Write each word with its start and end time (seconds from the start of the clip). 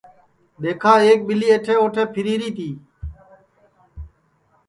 دؔیکھا 0.61 0.93
ایک 1.05 1.19
ٻیلی 1.27 1.47
ایٹھے 1.51 1.75
اوٹھے 1.79 2.03
پھیری 2.13 2.33
ری 2.41 2.49
تی 2.57 2.69